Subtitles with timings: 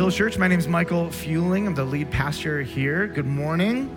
[0.00, 0.38] Village Church.
[0.38, 1.66] My name is Michael Fueling.
[1.66, 3.06] I'm the lead pastor here.
[3.06, 3.94] Good morning.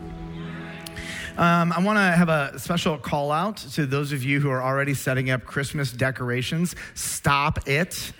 [1.38, 4.62] Um, I want to have a special call out to those of you who are
[4.62, 6.76] already setting up Christmas decorations.
[6.94, 8.12] Stop it.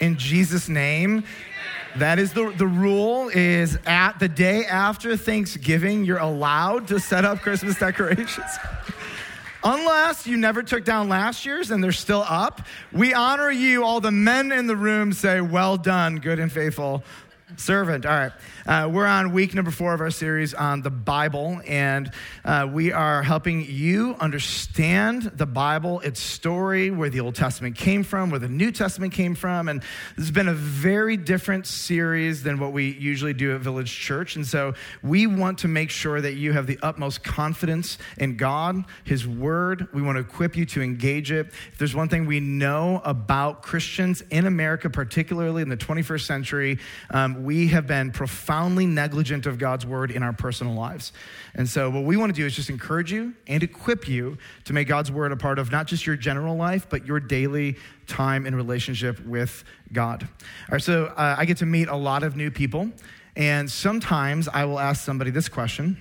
[0.00, 1.22] In Jesus' name.
[1.98, 7.24] That is the, the rule is at the day after Thanksgiving, you're allowed to set
[7.24, 8.50] up Christmas decorations.
[9.66, 12.60] Unless you never took down last year's and they're still up,
[12.92, 13.82] we honor you.
[13.82, 17.02] All the men in the room say, Well done, good and faithful
[17.60, 18.06] servant.
[18.06, 18.32] All right.
[18.66, 22.10] Uh, we're on week number four of our series on the Bible, and
[22.44, 28.02] uh, we are helping you understand the Bible, its story, where the Old Testament came
[28.02, 29.68] from, where the New Testament came from.
[29.68, 29.82] And
[30.16, 34.36] this has been a very different series than what we usually do at Village Church.
[34.36, 38.84] And so we want to make sure that you have the utmost confidence in God,
[39.04, 39.88] His Word.
[39.92, 41.48] We want to equip you to engage it.
[41.72, 46.78] If there's one thing we know about Christians in America, particularly in the 21st century,
[47.10, 51.12] um, we have been profoundly negligent of God's word in our personal lives.
[51.54, 54.72] And so, what we want to do is just encourage you and equip you to
[54.72, 58.46] make God's word a part of not just your general life, but your daily time
[58.46, 60.22] in relationship with God.
[60.22, 62.90] All right, so uh, I get to meet a lot of new people,
[63.36, 65.98] and sometimes I will ask somebody this question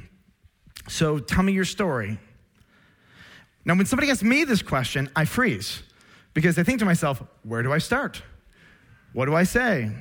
[0.88, 2.20] So, tell me your story.
[3.66, 5.84] Now, when somebody asks me this question, I freeze
[6.34, 8.22] because I think to myself, where do I start?
[9.14, 9.92] What do I say?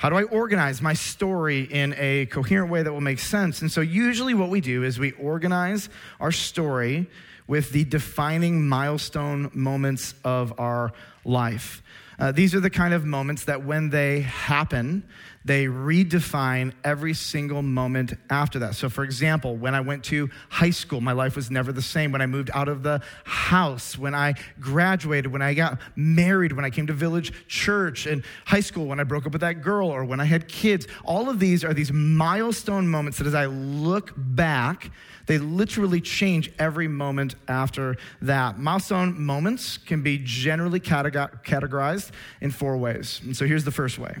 [0.00, 3.60] How do I organize my story in a coherent way that will make sense?
[3.60, 7.06] And so, usually, what we do is we organize our story
[7.46, 11.82] with the defining milestone moments of our life.
[12.18, 15.04] Uh, these are the kind of moments that, when they happen,
[15.44, 18.74] they redefine every single moment after that.
[18.74, 22.12] So, for example, when I went to high school, my life was never the same.
[22.12, 26.64] When I moved out of the house, when I graduated, when I got married, when
[26.64, 29.88] I came to village church, in high school, when I broke up with that girl,
[29.88, 33.46] or when I had kids, all of these are these milestone moments that as I
[33.46, 34.90] look back,
[35.24, 38.58] they literally change every moment after that.
[38.58, 42.10] Milestone moments can be generally categorized
[42.40, 43.20] in four ways.
[43.24, 44.16] And so here's the first way.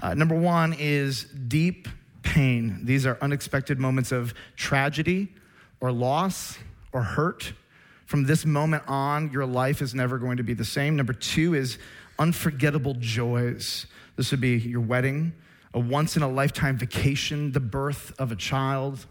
[0.00, 1.86] Uh, number one is deep
[2.22, 2.80] pain.
[2.84, 5.28] These are unexpected moments of tragedy
[5.80, 6.58] or loss
[6.92, 7.52] or hurt.
[8.06, 10.96] From this moment on, your life is never going to be the same.
[10.96, 11.78] Number two is
[12.18, 13.86] unforgettable joys.
[14.16, 15.32] This would be your wedding,
[15.74, 19.06] a once in a lifetime vacation, the birth of a child.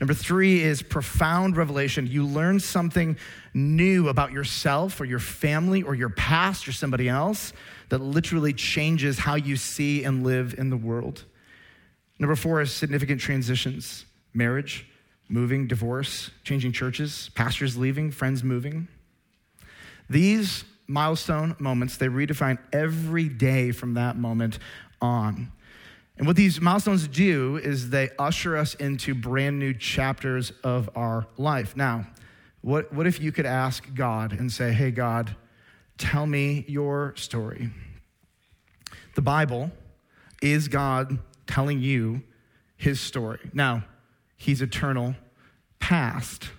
[0.00, 2.06] Number three is profound revelation.
[2.06, 3.16] You learn something
[3.54, 7.52] new about yourself or your family or your past or somebody else
[7.88, 11.24] that literally changes how you see and live in the world.
[12.18, 14.86] Number four is significant transitions marriage,
[15.28, 18.86] moving, divorce, changing churches, pastors leaving, friends moving.
[20.10, 24.58] These milestone moments, they redefine every day from that moment
[25.00, 25.50] on.
[26.18, 31.26] And what these milestones do is they usher us into brand new chapters of our
[31.36, 31.76] life.
[31.76, 32.06] Now,
[32.62, 35.36] what, what if you could ask God and say, Hey, God,
[35.98, 37.70] Tell me your story.
[39.14, 39.70] The Bible
[40.42, 42.22] is God telling you
[42.76, 43.50] his story.
[43.54, 43.84] Now,
[44.36, 45.14] he's eternal
[45.78, 46.50] past,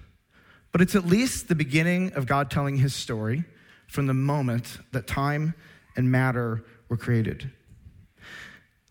[0.71, 3.45] but it's at least the beginning of God telling his story
[3.87, 5.53] from the moment that time
[5.95, 7.51] and matter were created.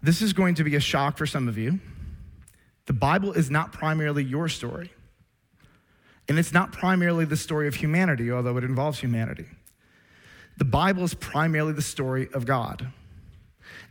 [0.02, 1.80] This is going to be a shock for some of you.
[2.86, 4.92] The Bible is not primarily your story.
[6.28, 9.46] And it's not primarily the story of humanity, although it involves humanity.
[10.56, 12.88] The Bible is primarily the story of God.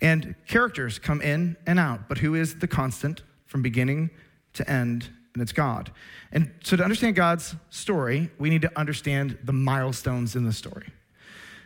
[0.01, 4.09] And characters come in and out, but who is the constant from beginning
[4.53, 5.09] to end?
[5.33, 5.91] And it's God.
[6.31, 10.87] And so, to understand God's story, we need to understand the milestones in the story.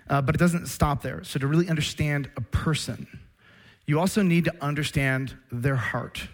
[0.09, 1.23] Uh, but it doesn't stop there.
[1.23, 3.07] So, to really understand a person,
[3.89, 6.27] you also need to understand their heart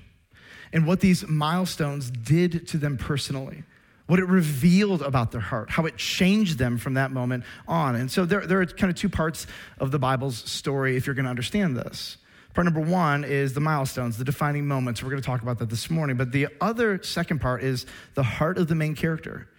[0.74, 3.64] and what these milestones did to them personally
[4.08, 7.96] what it revealed about their heart, how it changed them from that moment on.
[7.96, 9.48] And so there, there are kind of two parts
[9.80, 12.18] of the Bible's story if you're going to understand this.
[12.54, 15.04] Part number one is the milestones, the defining moments.
[15.04, 16.16] We're going to talk about that this morning.
[16.18, 19.50] But the other second part is the heart of the main character.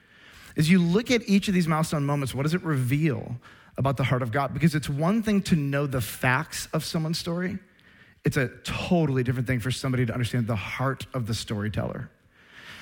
[0.56, 3.36] As you look at each of these milestone moments, what does it reveal
[3.76, 4.54] about the heart of God?
[4.54, 7.58] Because it's one thing to know the facts of someone's story,
[8.26, 12.10] it's a totally different thing for somebody to understand the heart of the storyteller.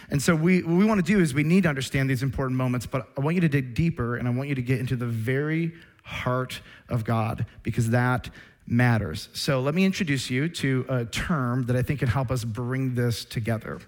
[0.08, 2.56] And so we, what we want to do is we need to understand these important
[2.56, 4.96] moments, but I want you to dig deeper and I want you to get into
[4.96, 8.30] the very heart of God because that
[8.66, 9.28] matters.
[9.34, 12.94] So let me introduce you to a term that I think can help us bring
[12.94, 13.80] this together.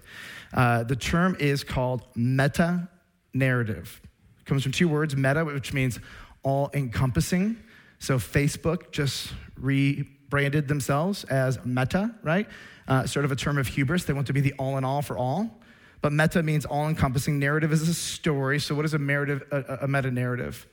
[0.53, 2.87] Uh, the term is called meta
[3.33, 3.99] narrative.
[4.41, 5.99] It comes from two words, meta, which means
[6.43, 7.57] all encompassing.
[7.97, 12.47] So Facebook just re branded themselves as meta, right?
[12.87, 14.05] Uh, sort of a term of hubris.
[14.05, 15.57] They want to be the all in all for all.
[16.01, 17.39] But meta means all encompassing.
[17.39, 18.59] Narrative is a story.
[18.59, 20.67] So, what is a, narrative, a, a meta narrative?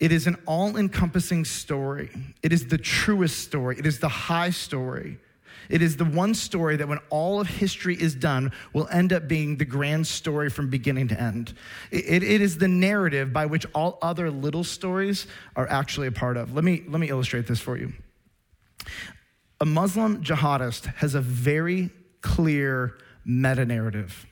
[0.00, 2.10] It is an all encompassing story.
[2.42, 3.78] It is the truest story.
[3.78, 5.18] It is the high story.
[5.68, 9.28] It is the one story that, when all of history is done, will end up
[9.28, 11.54] being the grand story from beginning to end.
[11.90, 16.36] It, it is the narrative by which all other little stories are actually a part
[16.36, 16.54] of.
[16.54, 17.92] Let me, let me illustrate this for you.
[19.62, 21.88] A Muslim jihadist has a very
[22.20, 24.26] clear meta narrative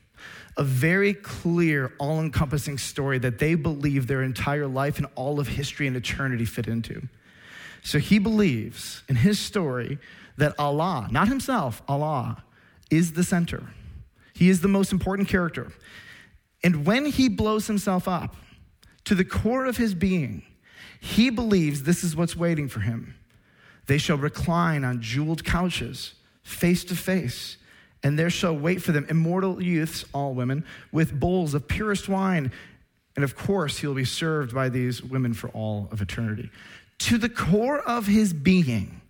[0.56, 5.48] a very clear, all encompassing story that they believe their entire life and all of
[5.48, 7.08] history and eternity fit into.
[7.82, 9.98] So he believes in his story
[10.36, 12.44] that Allah, not himself, Allah,
[12.90, 13.62] is the center.
[14.34, 15.72] He is the most important character.
[16.62, 18.36] And when he blows himself up
[19.04, 20.42] to the core of his being,
[21.00, 23.14] he believes this is what's waiting for him.
[23.90, 27.58] They shall recline on jeweled couches, face to face
[28.02, 32.50] and there shall wait for them immortal youths, all women, with bowls of purest wine.
[33.14, 36.50] And of course, he'll be served by these women for all of eternity.
[37.00, 39.00] To the core of his being,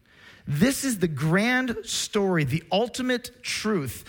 [0.47, 4.05] this is the grand story, the ultimate truth.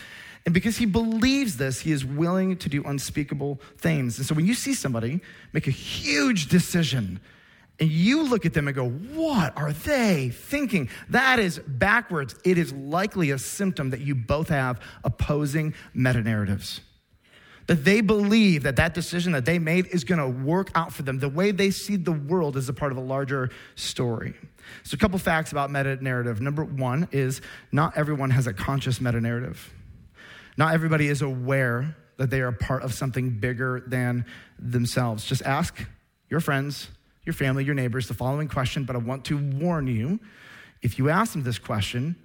[0.45, 4.17] And because he believes this, he is willing to do unspeakable things.
[4.17, 5.21] And so when you see somebody
[5.53, 7.19] make a huge decision
[7.81, 10.87] and you look at them and go, What are they thinking?
[11.09, 12.35] That is backwards.
[12.45, 16.81] It is likely a symptom that you both have opposing meta narratives.
[17.65, 21.01] That they believe that that decision that they made is going to work out for
[21.01, 21.19] them.
[21.19, 24.35] The way they see the world is a part of a larger story.
[24.83, 26.39] So, a couple facts about meta narrative.
[26.39, 27.41] Number one is
[27.71, 29.73] not everyone has a conscious meta narrative.
[30.55, 34.25] Not everybody is aware that they are part of something bigger than
[34.59, 35.25] themselves.
[35.25, 35.83] Just ask
[36.29, 36.89] your friends,
[37.25, 40.19] your family, your neighbors the following question, but I want to warn you
[40.81, 42.15] if you ask them this question,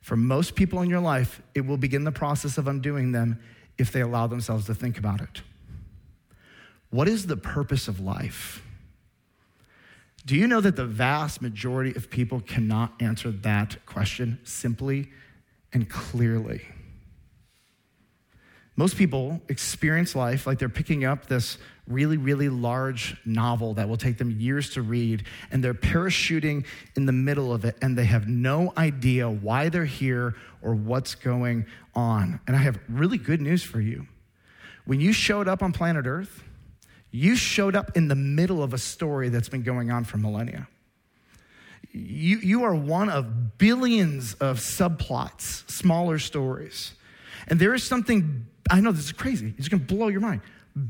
[0.00, 3.38] for most people in your life, it will begin the process of undoing them
[3.76, 5.42] if they allow themselves to think about it.
[6.90, 8.62] What is the purpose of life?
[10.24, 15.10] Do you know that the vast majority of people cannot answer that question simply
[15.72, 16.62] and clearly?
[18.76, 21.56] Most people experience life like they're picking up this
[21.88, 27.06] really, really large novel that will take them years to read, and they're parachuting in
[27.06, 31.64] the middle of it, and they have no idea why they're here or what's going
[31.94, 32.40] on.
[32.46, 34.06] And I have really good news for you.
[34.84, 36.42] When you showed up on planet Earth,
[37.10, 40.68] you showed up in the middle of a story that's been going on for millennia.
[41.92, 46.92] You, you are one of billions of subplots, smaller stories.
[47.48, 49.54] And there is something I know this is crazy.
[49.58, 50.40] It's going to blow your mind.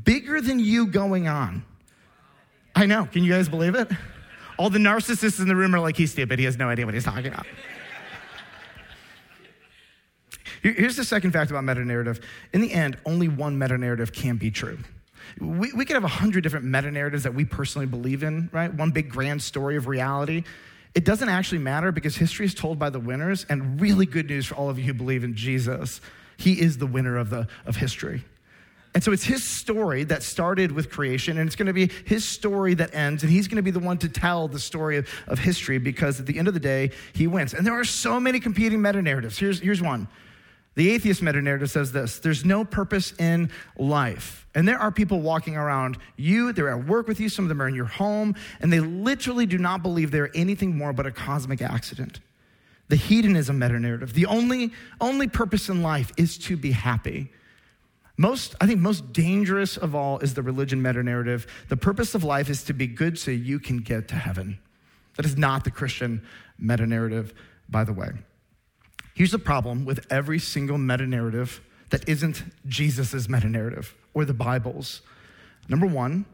[0.03, 1.63] Bigger than you going on.
[2.75, 3.05] I know.
[3.05, 3.89] Can you guys believe it?
[4.57, 6.39] All the narcissists in the room are like, he's stupid.
[6.39, 7.45] He has no idea what he's talking about.
[10.63, 12.19] Here's the second fact about meta narrative.
[12.51, 14.79] In the end, only one meta narrative can be true.
[15.39, 18.73] We, we could have a hundred different meta narratives that we personally believe in, right?
[18.73, 20.43] One big grand story of reality.
[20.95, 24.47] It doesn't actually matter because history is told by the winners, and really good news
[24.47, 26.01] for all of you who believe in Jesus.
[26.37, 28.23] He is the winner of, the, of history.
[28.93, 32.25] And so it's his story that started with creation, and it's going to be his
[32.25, 35.07] story that ends, and he's going to be the one to tell the story of,
[35.27, 37.53] of history because at the end of the day, he wins.
[37.53, 39.37] And there are so many competing meta narratives.
[39.37, 40.07] Here's, here's one
[40.73, 44.45] the atheist meta narrative says this there's no purpose in life.
[44.53, 47.61] And there are people walking around you, they're at work with you, some of them
[47.61, 51.11] are in your home, and they literally do not believe they're anything more but a
[51.11, 52.19] cosmic accident
[52.89, 54.13] the hedonism meta narrative.
[54.13, 57.31] The only, only purpose in life is to be happy.
[58.17, 61.45] Most, I think, most dangerous of all is the religion meta narrative.
[61.69, 64.57] The purpose of life is to be good so you can get to heaven.
[65.17, 66.21] That is not the Christian
[66.57, 67.33] meta narrative,
[67.69, 68.11] by the way.
[69.13, 74.33] Here's the problem with every single meta narrative that isn't Jesus' meta narrative or the
[74.33, 75.01] Bible's.
[75.69, 76.25] Number one,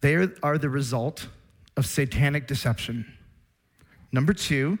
[0.00, 1.28] they are the result
[1.76, 3.12] of satanic deception.
[4.10, 4.78] Number two,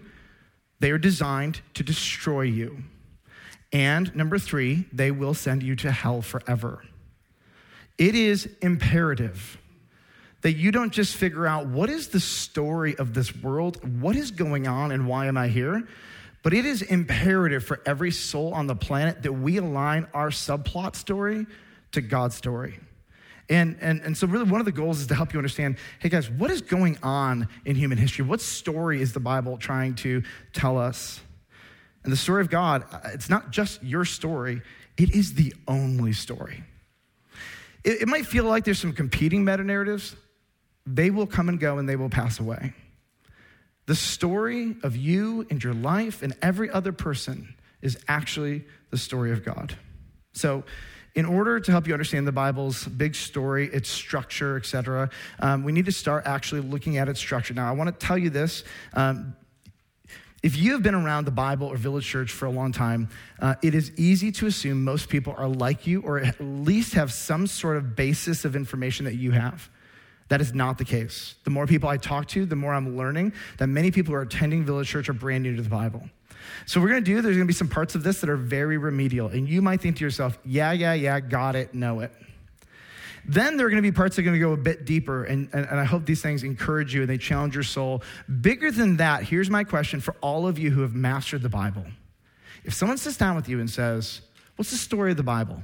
[0.82, 2.82] they are designed to destroy you.
[3.72, 6.82] And number three, they will send you to hell forever.
[7.98, 9.58] It is imperative
[10.40, 14.32] that you don't just figure out what is the story of this world, what is
[14.32, 15.86] going on, and why am I here?
[16.42, 20.96] But it is imperative for every soul on the planet that we align our subplot
[20.96, 21.46] story
[21.92, 22.80] to God's story.
[23.52, 26.08] And, and, and so, really, one of the goals is to help you understand hey,
[26.08, 28.24] guys, what is going on in human history?
[28.24, 30.22] What story is the Bible trying to
[30.54, 31.20] tell us?
[32.02, 34.62] And the story of God, uh, it's not just your story,
[34.96, 36.64] it is the only story.
[37.84, 40.16] It, it might feel like there's some competing meta narratives,
[40.86, 42.72] they will come and go and they will pass away.
[43.84, 49.30] The story of you and your life and every other person is actually the story
[49.30, 49.76] of God.
[50.32, 50.64] So,
[51.14, 55.72] in order to help you understand the Bible's big story, its structure, etc., um, we
[55.72, 57.52] need to start actually looking at its structure.
[57.52, 58.64] Now, I want to tell you this.
[58.94, 59.36] Um,
[60.42, 63.54] if you have been around the Bible or Village Church for a long time, uh,
[63.62, 67.46] it is easy to assume most people are like you or at least have some
[67.46, 69.70] sort of basis of information that you have.
[70.28, 71.36] That is not the case.
[71.44, 74.22] The more people I talk to, the more I'm learning that many people who are
[74.22, 76.08] attending Village Church are brand new to the Bible.
[76.66, 79.28] So, we're gonna do, there's gonna be some parts of this that are very remedial.
[79.28, 82.12] And you might think to yourself, yeah, yeah, yeah, got it, know it.
[83.24, 85.22] Then there are going to be parts that are going to go a bit deeper,
[85.22, 88.02] and, and, and, I hope these things encourage you and they challenge your soul.
[88.40, 91.84] Bigger than that, here's my question for all of you who have mastered the Bible.
[92.64, 94.22] If someone sits down with you and says,
[94.56, 95.62] What's the story of the Bible?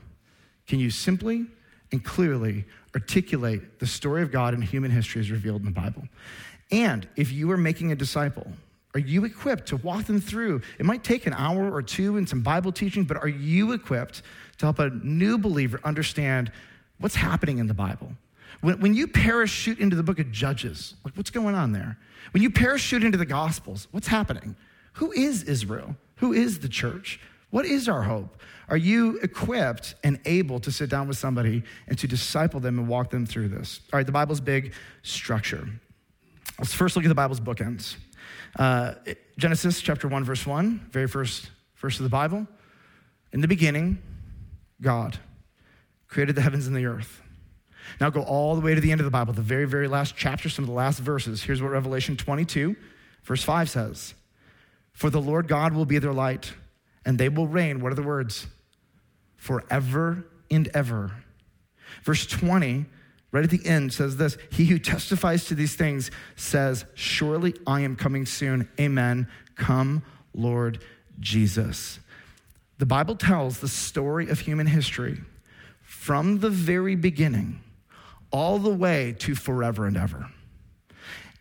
[0.67, 1.47] Can you simply
[1.93, 6.09] and clearly articulate the story of God in human history as revealed in the Bible?
[6.71, 8.51] And if you are making a disciple,
[8.99, 10.61] are you equipped to walk them through?
[10.81, 14.23] It might take an hour or two and some Bible teaching, but are you equipped
[14.59, 16.51] to help a new believer understand
[16.99, 18.11] what's happening in the Bible?
[18.61, 21.97] When, when you parachute into the book of Judges, like what's going on there?
[22.33, 24.57] When you parachute into the Gospels, what's happening?
[24.95, 25.95] Who is Israel?
[26.17, 27.21] Who is the church?
[27.51, 28.37] What is our hope?
[28.69, 32.89] Are you equipped and able to sit down with somebody and to disciple them and
[32.89, 33.79] walk them through this?
[33.93, 34.73] All right, the Bible's big
[35.05, 35.69] structure.
[36.59, 37.95] Let's first look at the Bible's bookends.
[38.59, 38.95] Uh,
[39.37, 42.47] Genesis chapter 1, verse 1, very first verse of the Bible.
[43.33, 44.03] In the beginning,
[44.81, 45.19] God
[46.09, 47.23] created the heavens and the earth.
[48.01, 50.15] Now go all the way to the end of the Bible, the very, very last
[50.17, 51.43] chapter, some of the last verses.
[51.43, 52.77] Here's what Revelation 22,
[53.25, 54.15] verse 5 says
[54.93, 56.53] For the Lord God will be their light,
[57.05, 57.81] and they will reign.
[57.81, 58.47] What are the words?
[59.37, 61.13] Forever and ever.
[62.03, 62.87] Verse 20
[63.33, 67.81] right at the end says this He who testifies to these things says, Surely I
[67.81, 68.69] am coming soon.
[68.81, 69.29] Amen.
[69.57, 70.03] Come,
[70.35, 70.83] Lord
[71.21, 72.01] Jesus.
[72.79, 75.21] The Bible tells the story of human history
[75.83, 77.61] from the very beginning
[78.31, 80.29] all the way to forever and ever.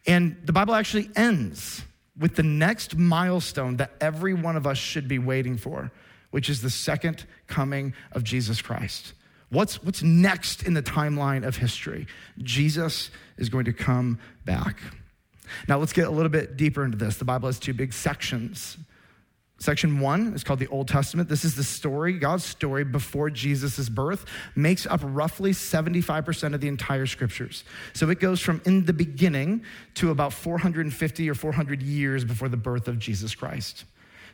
[0.08, 1.84] And the Bible actually ends
[2.17, 5.91] with the next milestone that every one of us should be waiting for,
[6.32, 9.13] which is the second coming of Jesus Christ.
[9.50, 12.08] What's, what's next in the timeline of history?
[12.39, 14.80] Jesus is going to come back.
[15.68, 17.18] Now, let's get a little bit deeper into this.
[17.18, 18.77] The Bible has two big sections.
[19.60, 21.30] Section one is called the Old Testament.
[21.30, 24.25] This is the story, God's story before Jesus' birth,
[24.56, 27.63] makes up roughly 75% of the entire scriptures.
[27.94, 29.63] So it goes from in the beginning
[29.96, 33.86] to about 450 or 400 years before the birth of Jesus Christ.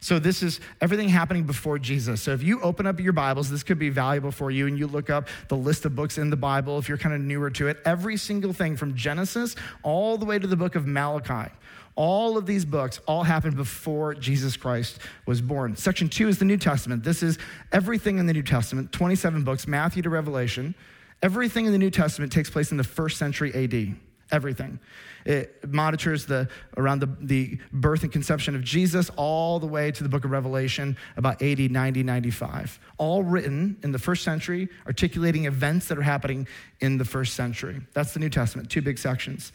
[0.03, 2.22] So this is everything happening before Jesus.
[2.22, 4.86] So if you open up your Bibles, this could be valuable for you, and you
[4.86, 7.69] look up the list of books in the Bible if you're kind of newer to
[7.69, 7.79] it.
[7.86, 11.50] Every single thing from Genesis all the way to the book of Malachi.
[11.95, 15.77] All of these books all happened before Jesus Christ was born.
[15.77, 17.05] Section two is the New Testament.
[17.05, 17.38] This is
[17.72, 20.75] everything in the New Testament, 27 books, Matthew to Revelation.
[21.22, 23.95] Everything in the New Testament takes place in the first century AD.
[24.33, 24.79] Everything.
[25.25, 30.01] It monitors the, around the, the birth and conception of Jesus all the way to
[30.01, 32.79] the book of Revelation, about 80, 90, 95.
[32.97, 36.47] All written in the first century, articulating events that are happening
[36.81, 37.79] in the first century.
[37.93, 39.51] That's the New Testament, two big sections.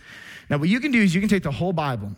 [0.48, 2.12] Now, what you can do is you can take the whole Bible,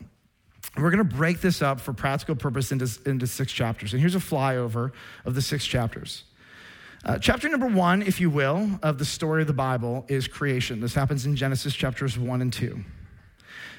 [0.76, 3.94] we're going to break this up for practical purpose into, into six chapters.
[3.94, 4.92] And here's a flyover
[5.24, 6.24] of the six chapters.
[7.02, 10.80] Uh, chapter number one, if you will, of the story of the Bible is creation.
[10.80, 12.84] This happens in Genesis chapters one and two.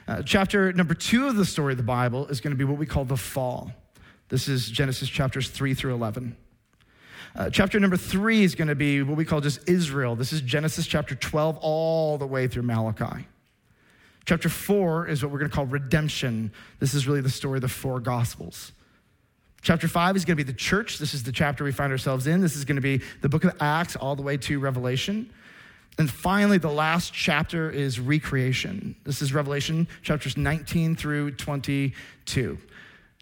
[0.08, 2.80] Uh, chapter number two of the story of the Bible is going to be what
[2.80, 3.72] we call the fall.
[4.30, 6.36] This is Genesis chapters 3 through 11.
[7.36, 10.16] Uh, chapter number three is going to be what we call just Israel.
[10.16, 13.28] This is Genesis chapter 12 all the way through Malachi.
[14.26, 16.52] Chapter four is what we're going to call redemption.
[16.80, 18.72] This is really the story of the four gospels.
[19.62, 20.98] Chapter five is going to be the church.
[20.98, 22.42] This is the chapter we find ourselves in.
[22.42, 25.32] This is going to be the book of Acts all the way to Revelation.
[25.98, 28.96] And finally, the last chapter is recreation.
[29.04, 32.58] This is Revelation chapters 19 through 22.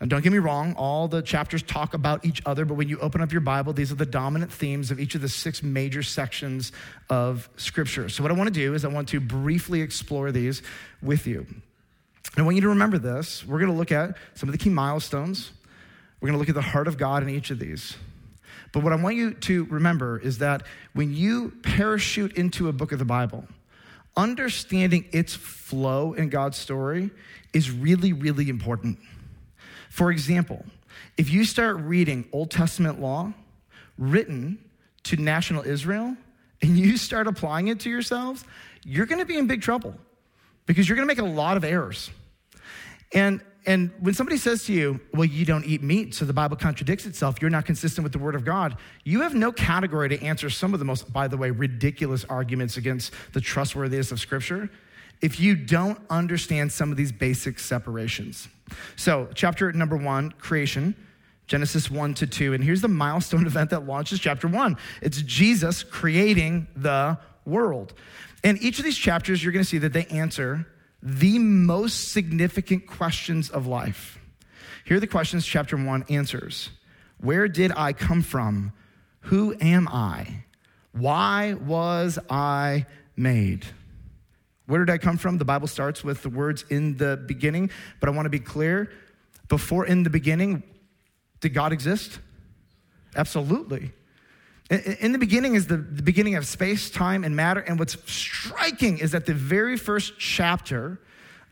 [0.02, 2.98] And don't get me wrong, all the chapters talk about each other, but when you
[3.00, 6.04] open up your Bible, these are the dominant themes of each of the six major
[6.04, 6.72] sections
[7.10, 8.08] of Scripture.
[8.08, 10.62] So, what I want to do is I want to briefly explore these
[11.02, 11.40] with you.
[11.40, 13.46] And I want you to remember this.
[13.46, 15.52] We're going to look at some of the key milestones.
[16.20, 17.96] We're going to look at the heart of God in each of these.
[18.72, 22.92] But what I want you to remember is that when you parachute into a book
[22.92, 23.48] of the Bible,
[24.16, 27.10] understanding its flow in God's story
[27.54, 29.00] is really, really important.
[29.90, 30.66] For example,
[31.18, 33.34] if you start reading Old Testament law
[33.98, 34.60] written
[35.04, 36.16] to national Israel
[36.62, 38.44] and you start applying it to yourselves,
[38.84, 39.96] you're going to be in big trouble
[40.66, 42.12] because you're going to make a lot of errors.
[43.14, 46.58] And And when somebody says to you, well, you don't eat meat, so the Bible
[46.58, 50.20] contradicts itself, you're not consistent with the Word of God, you have no category to
[50.24, 54.72] answer some of the most, by the way, ridiculous arguments against the trustworthiness of Scripture
[55.22, 58.48] if you don't understand some of these basic separations.
[58.96, 60.96] So, chapter number one, creation.
[61.46, 62.54] Genesis 1 to 2.
[62.54, 67.94] And here's the milestone event that launches chapter 1 it's Jesus creating the world.
[68.44, 70.66] And each of these chapters, you're going to see that they answer
[71.02, 74.20] the most significant questions of life.
[74.86, 76.70] Here are the questions chapter 1 answers
[77.20, 78.74] Where did I come from?
[79.22, 80.44] Who am I?
[80.92, 83.66] Why was I made?
[84.66, 85.38] Where did I come from?
[85.38, 88.92] The Bible starts with the words in the beginning, but I want to be clear.
[89.48, 90.64] Before in the beginning,
[91.40, 92.20] did God exist?
[93.16, 93.92] Absolutely.
[94.70, 97.60] In the beginning is the, beginning of space, time, and matter.
[97.60, 101.00] And what's striking is that the very first chapter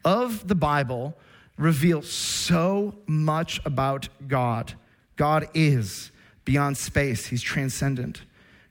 [0.06, 1.18] of the Bible
[1.58, 4.74] reveals so much about God.
[5.16, 6.12] God is
[6.46, 8.22] beyond space, He's transcendent.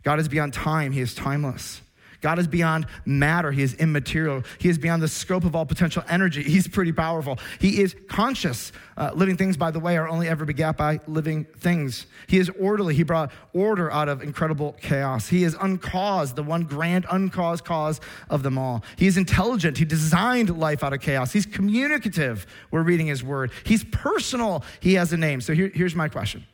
[0.05, 1.83] God is beyond time, He is timeless.
[2.27, 3.53] God is beyond matter.
[3.53, 4.43] He is immaterial.
[4.59, 6.43] He is beyond the scope of all potential energy.
[6.57, 7.39] He's pretty powerful.
[7.61, 8.73] He is conscious.
[8.97, 12.07] Uh, living things, by the way, are only ever begat by living things.
[12.27, 12.97] He is orderly.
[12.97, 15.29] He brought order out of incredible chaos.
[15.29, 18.83] He is uncaused, the one grand uncaused cause of them all.
[18.97, 19.79] He is intelligent.
[19.79, 21.31] He designed life out of chaos.
[21.31, 22.45] He's communicative.
[22.73, 23.53] We're reading his word.
[23.63, 24.65] He's personal.
[24.81, 25.41] He has a name.
[25.41, 26.45] So here, here's my question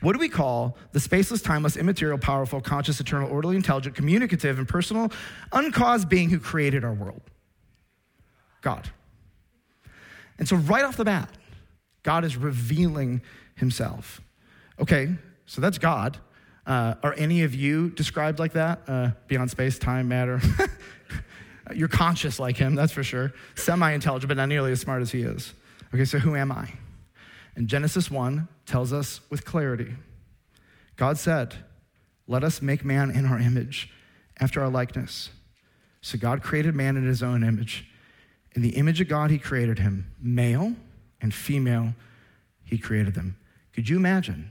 [0.00, 4.68] what do we call the spaceless, timeless, immaterial, powerful, conscious, eternal, orderly, intelligent, communicative, and
[4.68, 5.10] personal,
[5.52, 7.22] uncaused being who created our world?
[8.60, 8.90] God.
[10.38, 11.30] And so, right off the bat,
[12.02, 13.22] God is revealing
[13.54, 14.20] himself.
[14.80, 15.08] Okay,
[15.46, 16.18] so that's God.
[16.66, 18.80] Uh, are any of you described like that?
[18.86, 20.40] Uh, beyond space, time, matter?
[21.74, 23.32] You're conscious like him, that's for sure.
[23.54, 25.54] Semi intelligent, but not nearly as smart as he is.
[25.94, 26.72] Okay, so who am I?
[27.54, 29.94] And Genesis 1 tells us with clarity
[30.96, 31.56] God said,
[32.26, 33.90] Let us make man in our image,
[34.38, 35.30] after our likeness.
[36.00, 37.88] So God created man in his own image.
[38.54, 40.12] In the image of God, he created him.
[40.20, 40.74] Male
[41.20, 41.94] and female,
[42.64, 43.36] he created them.
[43.72, 44.50] Could you imagine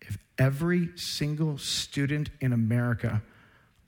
[0.00, 3.22] if every single student in America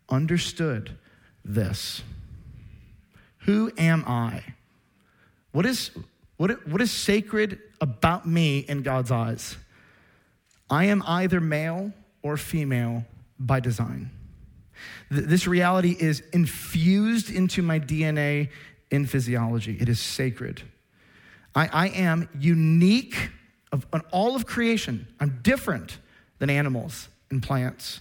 [0.09, 0.97] understood
[1.45, 2.03] this?
[3.45, 4.43] Who am I?
[5.53, 5.91] What is,
[6.37, 9.57] what, what is sacred about me in God's eyes?
[10.69, 13.05] I am either male or female
[13.39, 14.11] by design.
[15.11, 18.51] This reality is infused into my DNA
[18.91, 19.77] in physiology.
[19.81, 20.63] It is sacred.
[21.55, 23.31] I, I am unique
[23.73, 25.09] of, on all of creation.
[25.19, 25.99] I'm different
[26.39, 28.01] than animals and plants.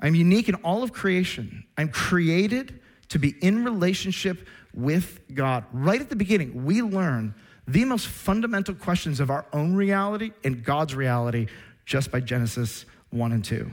[0.00, 1.64] I'm unique in all of creation.
[1.78, 5.64] I'm created to be in relationship with God.
[5.72, 7.34] Right at the beginning, we learn
[7.66, 11.46] the most fundamental questions of our own reality and God's reality
[11.84, 13.70] just by Genesis 1 and 2.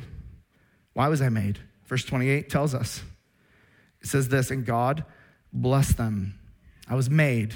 [0.94, 1.60] Why was I made?
[1.86, 3.04] Verse 28 tells us.
[4.02, 5.04] It says this, and God
[5.52, 6.40] blessed them.
[6.88, 7.54] I was made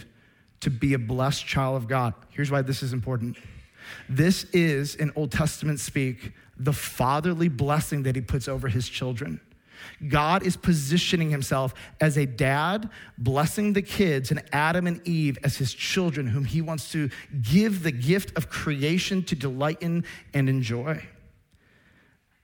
[0.61, 2.13] to be a blessed child of God.
[2.29, 3.37] Here's why this is important.
[4.09, 9.39] This is, in Old Testament speak, the fatherly blessing that he puts over his children.
[10.07, 15.57] God is positioning himself as a dad, blessing the kids and Adam and Eve as
[15.57, 17.09] his children, whom he wants to
[17.41, 21.01] give the gift of creation to delight in and enjoy.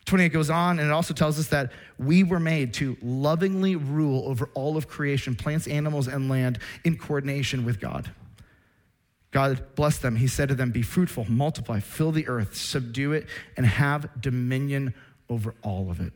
[0.06, 4.28] 28 goes on, and it also tells us that we were made to lovingly rule
[4.28, 8.12] over all of creation, plants, animals, and land in coordination with God.
[9.32, 10.18] God blessed them.
[10.18, 14.94] He said to them, Be fruitful, multiply, fill the earth, subdue it, and have dominion
[15.30, 16.14] over all of it.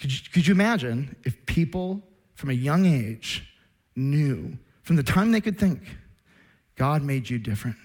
[0.00, 2.02] Could you, could you imagine if people
[2.34, 3.48] from a young age
[3.96, 5.80] knew, from the time they could think,
[6.76, 7.76] God made you different?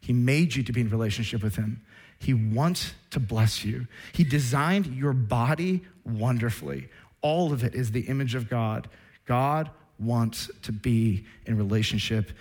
[0.00, 1.82] He made you to be in relationship with Him.
[2.18, 3.86] He wants to bless you.
[4.12, 6.88] He designed your body wonderfully.
[7.22, 8.88] All of it is the image of God.
[9.26, 12.32] God wants to be in relationship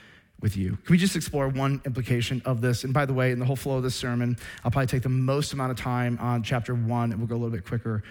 [0.42, 0.72] with you.
[0.72, 2.84] Can we just explore one implication of this?
[2.84, 5.10] And by the way, in the whole flow of this sermon, I'll probably take the
[5.10, 8.04] most amount of time on chapter one, and we'll go a little bit quicker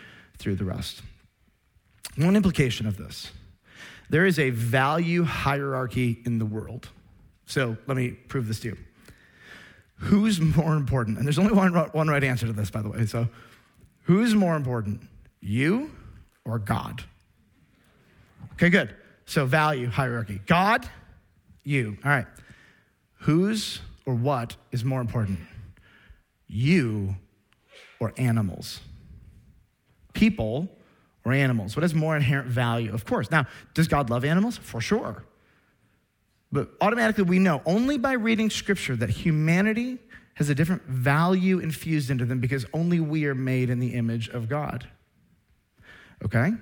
[0.42, 1.02] through the rest.
[2.16, 3.31] One implication of this
[4.11, 6.90] there is a value hierarchy in the world.
[7.46, 8.76] So let me prove this to you.
[9.96, 11.16] Who's more important?
[11.16, 13.07] And there's only one, one right answer to this, by the way.
[13.07, 13.28] So,
[14.02, 15.00] who's more important,
[15.40, 15.90] you
[16.44, 17.05] or God?
[18.55, 18.94] Okay, good.
[19.26, 20.88] So, value hierarchy God,
[21.62, 21.96] you.
[22.05, 22.26] All right.
[23.20, 25.38] Who's or what is more important,
[26.48, 27.14] you
[28.00, 28.81] or animals?
[30.12, 30.68] People
[31.25, 31.77] or animals?
[31.77, 32.92] What has more inherent value?
[32.92, 33.31] Of course.
[33.31, 34.59] Now, does God love animals?
[34.59, 35.25] For sure.
[36.51, 39.98] But automatically we know only by reading scripture that humanity
[40.35, 44.29] has a different value infused into them because only we are made in the image
[44.29, 44.87] of God.
[46.25, 46.53] Okay?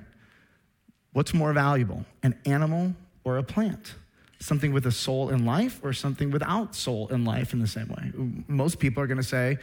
[1.12, 3.94] What's more valuable, an animal or a plant?
[4.38, 7.88] Something with a soul and life or something without soul and life in the same
[7.88, 8.12] way?
[8.48, 9.58] Most people are going to say,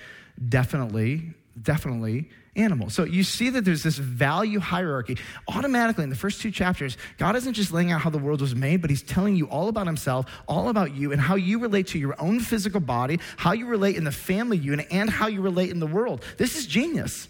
[0.50, 2.90] definitely, definitely animal.
[2.90, 5.18] So you see that there's this value hierarchy.
[5.48, 8.56] Automatically, in the first two chapters, God isn't just laying out how the world was
[8.56, 11.88] made, but He's telling you all about Himself, all about you, and how you relate
[11.88, 15.42] to your own physical body, how you relate in the family unit, and how you
[15.42, 16.24] relate in the world.
[16.38, 17.28] This is genius.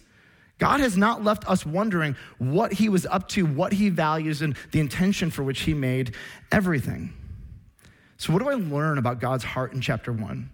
[0.60, 4.56] God has not left us wondering what He was up to, what He values, and
[4.72, 6.16] the intention for which He made
[6.52, 7.13] everything.
[8.18, 10.50] So, what do I learn about God's heart in chapter one?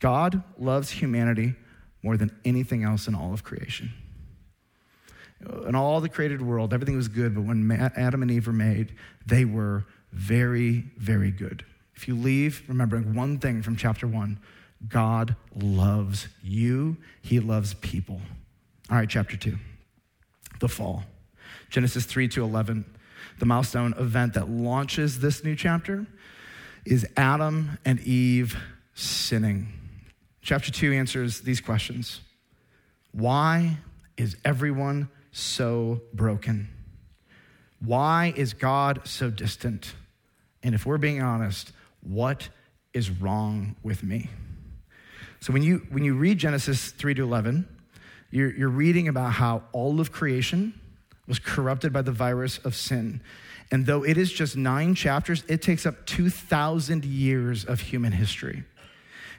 [0.00, 1.54] God loves humanity
[2.02, 3.92] more than anything else in all of creation.
[5.66, 8.94] In all the created world, everything was good, but when Adam and Eve were made,
[9.26, 11.64] they were very, very good.
[11.94, 14.38] If you leave remembering one thing from chapter one,
[14.88, 18.20] God loves you, He loves people.
[18.90, 19.58] All right, chapter two,
[20.58, 21.04] the fall.
[21.70, 22.84] Genesis 3 to 11,
[23.38, 26.06] the milestone event that launches this new chapter
[26.84, 28.56] is Adam and Eve
[28.94, 29.72] sinning.
[30.50, 32.22] Chapter 2 answers these questions
[33.12, 33.76] Why
[34.16, 36.68] is everyone so broken?
[37.78, 39.94] Why is God so distant?
[40.64, 42.48] And if we're being honest, what
[42.92, 44.28] is wrong with me?
[45.38, 47.68] So when you, when you read Genesis 3 to 11,
[48.32, 50.74] you're, you're reading about how all of creation
[51.28, 53.20] was corrupted by the virus of sin.
[53.70, 58.64] And though it is just nine chapters, it takes up 2,000 years of human history.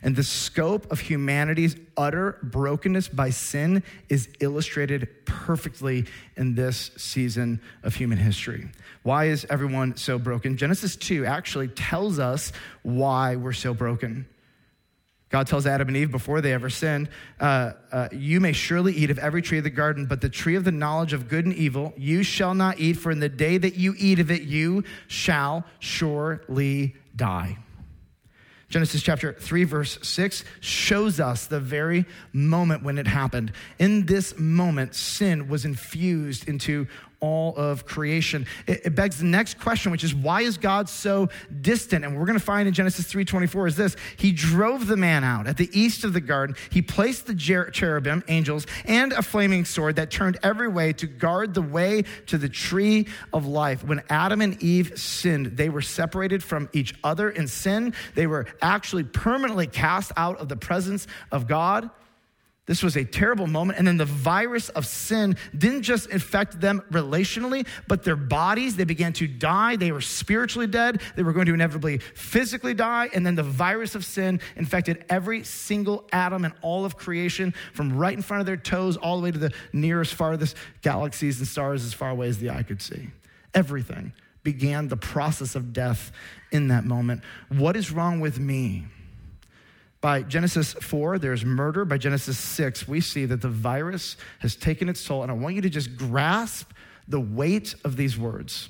[0.03, 7.61] And the scope of humanity's utter brokenness by sin is illustrated perfectly in this season
[7.83, 8.69] of human history.
[9.03, 10.57] Why is everyone so broken?
[10.57, 14.27] Genesis 2 actually tells us why we're so broken.
[15.29, 17.07] God tells Adam and Eve before they ever sinned,
[17.39, 20.55] uh, uh, You may surely eat of every tree of the garden, but the tree
[20.55, 23.57] of the knowledge of good and evil you shall not eat, for in the day
[23.57, 27.57] that you eat of it, you shall surely die.
[28.71, 33.51] Genesis chapter 3, verse 6 shows us the very moment when it happened.
[33.79, 36.87] In this moment, sin was infused into
[37.21, 38.47] all of creation.
[38.65, 41.29] It, it, begs the next question, which is why is God so
[41.61, 42.03] distant?
[42.03, 45.45] And we're going to find in Genesis 3:24 is this: He drove the man out
[45.45, 46.55] at the east of the garden.
[46.71, 51.53] He placed the cherubim, angels, and a flaming sword that turned every way to guard
[51.53, 53.83] the way to the tree of life.
[53.83, 57.93] When Adam and Eve sinned, they were separated from each other in sin.
[58.15, 61.91] They were actually permanently cast out of the presence of God.
[62.71, 63.79] This was a terrible moment.
[63.79, 68.77] And then the virus of sin didn't just infect them relationally, but their bodies.
[68.77, 69.75] They began to die.
[69.75, 71.01] They were spiritually dead.
[71.17, 73.09] They were going to inevitably physically die.
[73.13, 77.97] And then the virus of sin infected every single atom in all of creation, from
[77.97, 81.49] right in front of their toes all the way to the nearest, farthest galaxies and
[81.49, 83.09] stars as far away as the eye could see.
[83.53, 86.13] Everything began the process of death
[86.53, 87.21] in that moment.
[87.49, 88.85] What is wrong with me?
[90.01, 91.85] By Genesis 4, there's murder.
[91.85, 95.21] By Genesis 6, we see that the virus has taken its toll.
[95.21, 96.71] And I want you to just grasp
[97.07, 98.69] the weight of these words.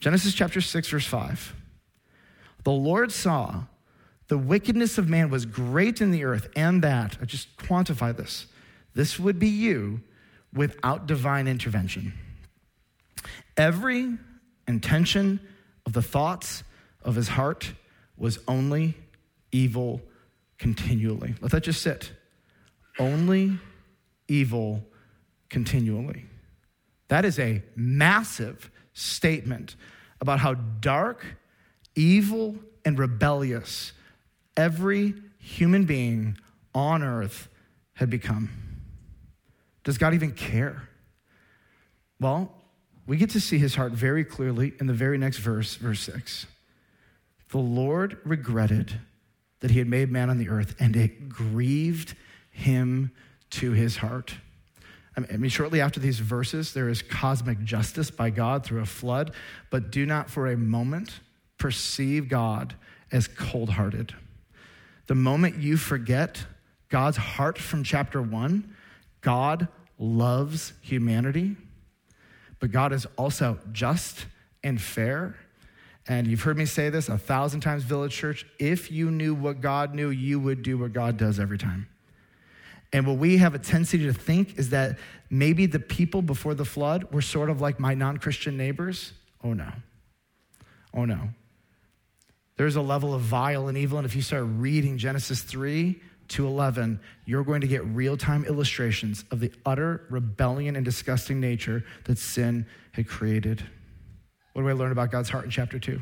[0.00, 1.54] Genesis chapter 6, verse 5.
[2.64, 3.62] The Lord saw
[4.26, 8.46] the wickedness of man was great in the earth, and that, I just quantify this,
[8.94, 10.02] this would be you
[10.52, 12.12] without divine intervention.
[13.56, 14.18] Every
[14.66, 15.40] intention
[15.86, 16.62] of the thoughts
[17.02, 17.72] of his heart
[18.16, 18.94] was only
[19.50, 20.02] evil
[20.58, 21.34] continually.
[21.40, 22.12] Let that just sit.
[22.98, 23.58] Only
[24.26, 24.82] evil
[25.48, 26.26] continually.
[27.08, 29.76] That is a massive statement
[30.20, 31.24] about how dark,
[31.94, 33.92] evil, and rebellious
[34.56, 36.36] every human being
[36.74, 37.48] on earth
[37.94, 38.50] had become.
[39.84, 40.88] Does God even care?
[42.20, 42.52] Well,
[43.06, 46.46] we get to see his heart very clearly in the very next verse, verse 6.
[47.50, 49.00] The Lord regretted
[49.60, 52.14] that he had made man on the earth, and it grieved
[52.50, 53.10] him
[53.50, 54.34] to his heart.
[55.16, 59.32] I mean, shortly after these verses, there is cosmic justice by God through a flood,
[59.68, 61.20] but do not for a moment
[61.58, 62.74] perceive God
[63.10, 64.14] as cold hearted.
[65.08, 66.44] The moment you forget
[66.88, 68.76] God's heart from chapter one,
[69.20, 69.66] God
[69.98, 71.56] loves humanity,
[72.60, 74.26] but God is also just
[74.62, 75.36] and fair
[76.08, 78.46] and you've heard me say this a thousand times, Village Church.
[78.58, 81.86] If you knew what God knew, you would do what God does every time.
[82.94, 86.64] And what we have a tendency to think is that maybe the people before the
[86.64, 89.12] flood were sort of like my non Christian neighbors.
[89.44, 89.70] Oh no.
[90.94, 91.28] Oh no.
[92.56, 93.98] There's a level of vile and evil.
[93.98, 98.46] And if you start reading Genesis 3 to 11, you're going to get real time
[98.46, 103.62] illustrations of the utter rebellion and disgusting nature that sin had created.
[104.52, 106.00] What do I learn about God's heart in chapter 2?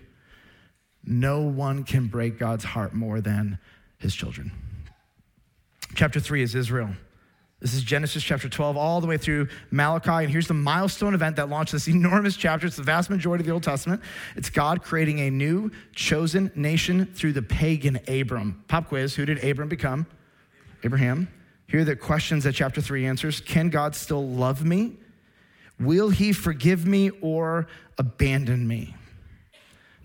[1.04, 3.58] No one can break God's heart more than
[3.98, 4.52] his children.
[5.94, 6.90] Chapter 3 is Israel.
[7.60, 10.24] This is Genesis chapter 12, all the way through Malachi.
[10.24, 12.66] And here's the milestone event that launched this enormous chapter.
[12.66, 14.02] It's the vast majority of the Old Testament.
[14.36, 18.62] It's God creating a new chosen nation through the pagan Abram.
[18.68, 20.06] Pop quiz Who did Abram become?
[20.84, 21.28] Abraham.
[21.68, 24.98] Here are the questions that chapter 3 answers Can God still love me?
[25.78, 27.66] Will he forgive me or
[27.98, 28.94] abandon me?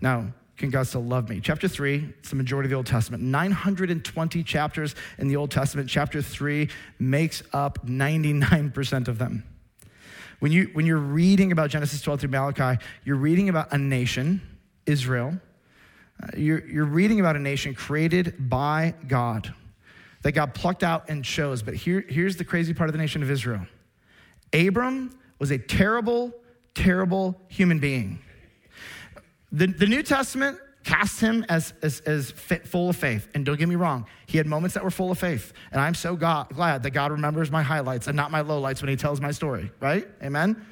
[0.00, 1.40] Now, can God still love me?
[1.42, 3.22] Chapter 3, it's the majority of the Old Testament.
[3.22, 5.88] 920 chapters in the Old Testament.
[5.88, 9.44] Chapter 3 makes up 99% of them.
[10.40, 14.42] When, you, when you're reading about Genesis 12 through Malachi, you're reading about a nation,
[14.86, 15.40] Israel.
[16.22, 19.54] Uh, you're, you're reading about a nation created by God
[20.22, 21.62] that God plucked out and chose.
[21.62, 23.66] But here, here's the crazy part of the nation of Israel
[24.52, 26.32] Abram was a terrible,
[26.72, 28.20] terrible human being.
[29.50, 33.28] The, the New Testament casts him as, as, as full of faith.
[33.34, 35.52] And don't get me wrong, he had moments that were full of faith.
[35.72, 38.88] And I'm so God, glad that God remembers my highlights and not my lowlights when
[38.88, 40.06] he tells my story, right?
[40.22, 40.64] Amen?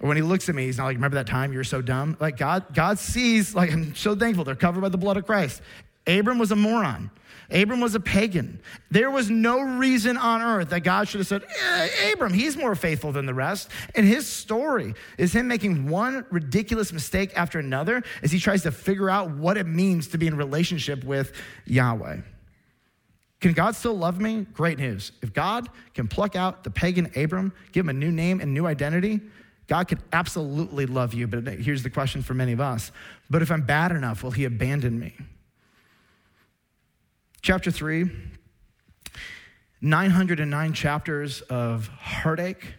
[0.00, 1.82] Or when he looks at me, he's not like, remember that time you were so
[1.82, 2.16] dumb?
[2.20, 5.60] Like God, God sees, like, I'm so thankful they're covered by the blood of Christ.
[6.06, 7.10] Abram was a moron.
[7.52, 8.60] Abram was a pagan.
[8.90, 12.74] There was no reason on earth that God should have said, eh, Abram, he's more
[12.74, 13.68] faithful than the rest.
[13.94, 18.72] And his story is him making one ridiculous mistake after another as he tries to
[18.72, 21.32] figure out what it means to be in relationship with
[21.66, 22.20] Yahweh.
[23.40, 24.46] Can God still love me?
[24.54, 25.12] Great news.
[25.20, 28.66] If God can pluck out the pagan Abram, give him a new name and new
[28.66, 29.20] identity,
[29.66, 31.26] God could absolutely love you.
[31.26, 32.92] But here's the question for many of us
[33.28, 35.16] But if I'm bad enough, will he abandon me?
[37.42, 38.08] Chapter 3,
[39.80, 42.74] 909 chapters of heartache,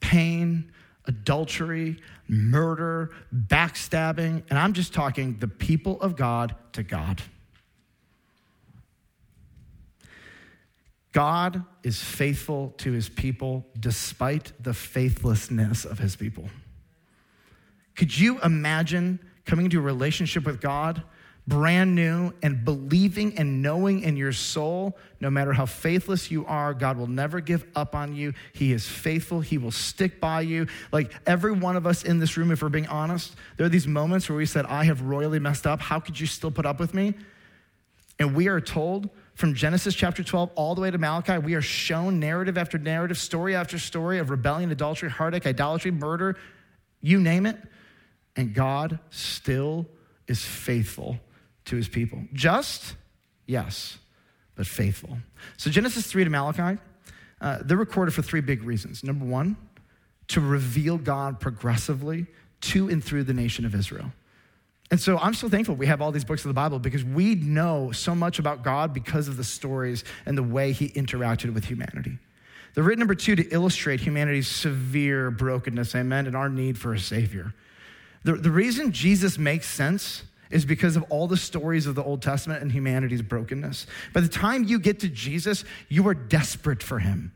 [0.00, 0.72] pain,
[1.04, 7.20] adultery, murder, backstabbing, and I'm just talking the people of God to God.
[11.12, 16.48] God is faithful to his people despite the faithlessness of his people.
[17.94, 21.02] Could you imagine coming into a relationship with God
[21.48, 26.74] brand new and believing and knowing in your soul, no matter how faithless you are,
[26.74, 28.34] God will never give up on you.
[28.52, 30.66] He is faithful, He will stick by you.
[30.92, 33.86] Like every one of us in this room, if we're being honest, there are these
[33.86, 35.80] moments where we said, I have royally messed up.
[35.80, 37.14] How could you still put up with me?
[38.18, 41.62] And we are told from Genesis chapter 12 all the way to Malachi, we are
[41.62, 46.36] shown narrative after narrative, story after story of rebellion, adultery, heartache, idolatry, murder,
[47.00, 47.56] you name it.
[48.36, 49.86] And God still
[50.26, 51.18] is faithful
[51.68, 52.24] to his people.
[52.32, 52.96] Just,
[53.46, 53.98] yes,
[54.54, 55.18] but faithful.
[55.56, 56.80] So Genesis 3 to Malachi,
[57.40, 59.04] uh, they're recorded for three big reasons.
[59.04, 59.56] Number one,
[60.28, 62.26] to reveal God progressively
[62.60, 64.12] to and through the nation of Israel.
[64.90, 67.34] And so I'm so thankful we have all these books of the Bible because we
[67.34, 71.66] know so much about God because of the stories and the way he interacted with
[71.66, 72.18] humanity.
[72.74, 76.98] They're written, number two, to illustrate humanity's severe brokenness, amen, and our need for a
[76.98, 77.54] Savior.
[78.24, 82.22] The, the reason Jesus makes sense is because of all the stories of the Old
[82.22, 83.86] Testament and humanity's brokenness.
[84.12, 87.32] By the time you get to Jesus, you are desperate for him.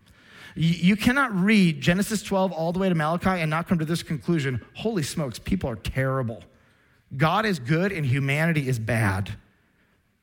[0.55, 4.03] You cannot read Genesis 12 all the way to Malachi and not come to this
[4.03, 6.43] conclusion holy smokes, people are terrible.
[7.17, 9.35] God is good and humanity is bad.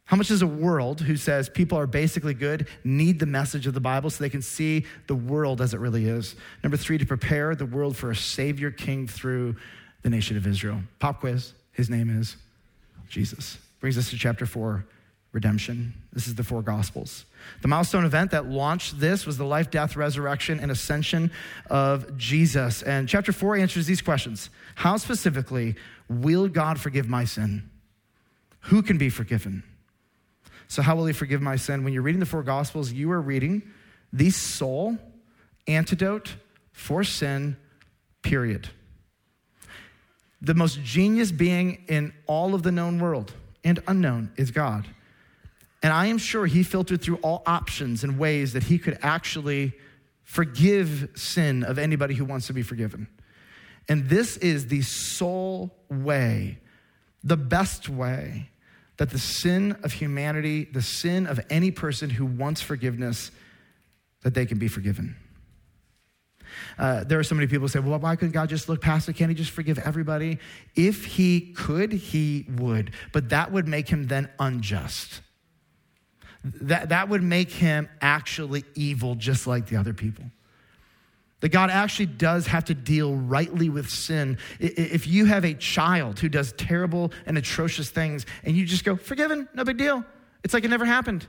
[0.06, 3.76] How much does a world who says people are basically good need the message of
[3.76, 6.36] the Bible so they can see the world as it really is?
[6.64, 9.56] Number three, to prepare the world for a Savior King through
[10.02, 10.82] the nation of Israel.
[10.98, 11.54] Pop quiz.
[11.74, 12.38] His name is
[13.10, 13.58] Jesus.
[13.80, 14.86] Brings us to chapter four
[15.32, 15.94] redemption.
[16.12, 17.26] This is the four gospels.
[17.62, 21.32] The milestone event that launched this was the life, death, resurrection, and ascension
[21.70, 22.82] of Jesus.
[22.82, 25.76] And chapter four answers these questions How specifically
[26.08, 27.70] will God forgive my sin?
[28.64, 29.64] Who can be forgiven?
[30.68, 31.84] So, how will he forgive my sin?
[31.84, 33.64] When you're reading the four gospels, you are reading
[34.14, 34.98] the sole
[35.68, 36.36] antidote
[36.72, 37.58] for sin,
[38.22, 38.70] period
[40.42, 44.88] the most genius being in all of the known world and unknown is God.
[45.82, 49.74] And I am sure he filtered through all options and ways that he could actually
[50.24, 53.08] forgive sin of anybody who wants to be forgiven.
[53.88, 56.60] And this is the sole way,
[57.24, 58.50] the best way
[58.98, 63.32] that the sin of humanity, the sin of any person who wants forgiveness,
[64.22, 65.16] that they can be forgiven.
[66.78, 69.10] Uh, there are so many people who say, well, why couldn't God just look past
[69.10, 69.14] it?
[69.14, 70.40] Can't he just forgive everybody?
[70.76, 72.92] If he could, he would.
[73.12, 75.22] But that would make him then unjust.
[76.44, 80.26] That, that would make him actually evil, just like the other people.
[81.42, 84.38] That God actually does have to deal rightly with sin.
[84.60, 88.96] If you have a child who does terrible and atrocious things and you just go,
[88.96, 90.04] forgiven, no big deal,
[90.44, 91.26] it's like it never happened.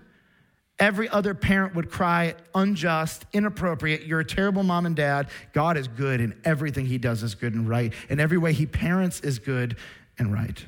[0.81, 4.07] Every other parent would cry, unjust, inappropriate.
[4.07, 5.29] You're a terrible mom and dad.
[5.53, 7.93] God is good, and everything he does is good and right.
[8.09, 9.77] And every way he parents is good
[10.19, 10.65] and right.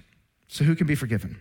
[0.48, 1.40] So, who can be forgiven?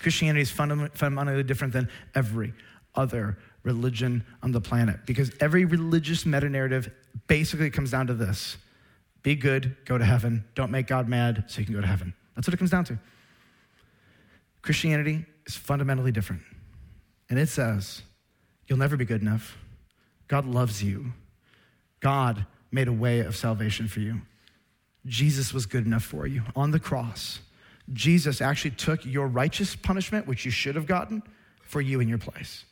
[0.00, 2.52] Christianity is fundamentally different than every
[2.96, 6.90] other religion on the planet because every religious meta narrative
[7.26, 8.56] basically comes down to this
[9.22, 10.44] be good, go to heaven.
[10.54, 12.14] Don't make God mad so you can go to heaven.
[12.34, 12.98] That's what it comes down to.
[14.62, 16.42] Christianity is fundamentally different.
[17.30, 18.02] And it says,
[18.66, 19.56] You'll never be good enough.
[20.28, 21.12] God loves you.
[21.98, 24.20] God made a way of salvation for you.
[25.06, 27.40] Jesus was good enough for you on the cross.
[27.92, 31.22] Jesus actually took your righteous punishment, which you should have gotten,
[31.62, 32.64] for you in your place.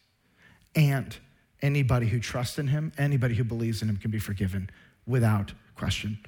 [0.77, 1.17] And
[1.63, 4.71] anybody who trusts in him, anybody who believes in him can be forgiven
[5.07, 6.19] without question.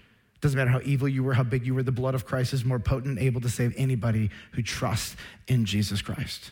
[0.41, 2.65] Doesn't matter how evil you were, how big you were, the blood of Christ is
[2.65, 5.15] more potent able to save anybody who trusts
[5.47, 6.51] in Jesus Christ.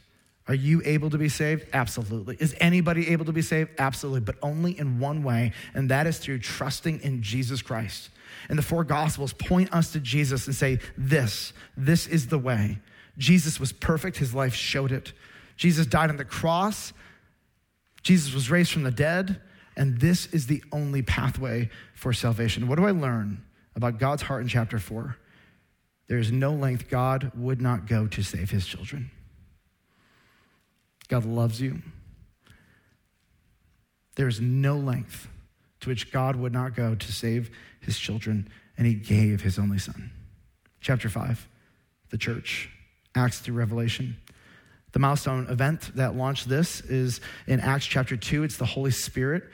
[0.49, 1.67] Are you able to be saved?
[1.75, 2.37] Absolutely.
[2.41, 3.71] Is anybody able to be saved?
[3.79, 8.09] Absolutely, but only in one way, and that is through trusting in Jesus Christ.
[8.49, 12.79] And the four gospels point us to Jesus and say, This, this is the way.
[13.19, 15.13] Jesus was perfect, his life showed it.
[15.57, 16.95] Jesus died on the cross,
[18.03, 19.41] Jesus was raised from the dead,
[19.77, 22.69] and this is the only pathway for salvation.
[22.69, 23.45] What do I learn
[23.77, 25.19] about God's heart in chapter four?
[26.07, 29.11] There is no length God would not go to save his children.
[31.09, 31.83] God loves you.
[34.17, 35.29] There is no length
[35.81, 39.79] to which God would not go to save his children, and he gave his only
[39.79, 40.11] son.
[40.81, 41.49] Chapter 5,
[42.11, 42.71] the church,
[43.15, 44.17] Acts through Revelation.
[44.93, 48.43] The milestone event that launched this is in Acts chapter 2.
[48.43, 49.45] It's the Holy Spirit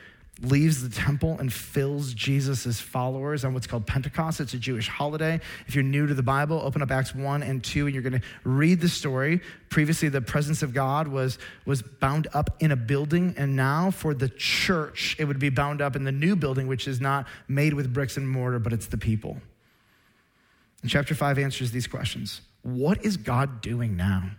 [0.43, 4.41] leaves the temple and fills Jesus' followers on what's called Pentecost.
[4.41, 5.41] It's a Jewish holiday.
[5.69, 8.21] If you're new to the Bible, open up Acts 1 and 2, and you're going
[8.21, 9.41] to read the story.
[9.71, 14.13] Previously, the presence of God was, was bound up in a building, and now for
[14.13, 17.73] the church, it would be bound up in the new building, which is not made
[17.73, 19.39] with bricks and mortar, but it's the people.
[20.83, 24.31] And chapter 5 answers these questions What is God doing now?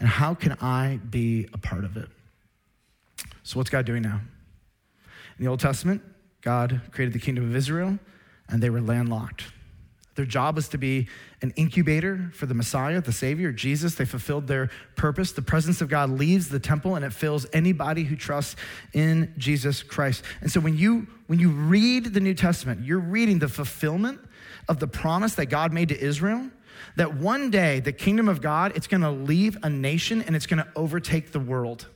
[0.00, 2.08] And how can I be a part of it?
[3.44, 4.20] So, what's God doing now?
[5.38, 6.02] In the Old Testament,
[6.40, 7.98] God created the kingdom of Israel,
[8.48, 9.44] and they were landlocked.
[10.14, 11.08] Their job was to be
[11.42, 13.96] an incubator for the Messiah, the Savior, Jesus.
[13.96, 15.32] They fulfilled their purpose.
[15.32, 18.54] The presence of God leaves the temple and it fills anybody who trusts
[18.92, 20.22] in Jesus Christ.
[20.40, 24.20] And so when you when you read the New Testament, you're reading the fulfillment
[24.68, 26.48] of the promise that God made to Israel
[26.96, 30.46] that one day the kingdom of God, it's going to leave a nation and it's
[30.46, 31.88] going to overtake the world.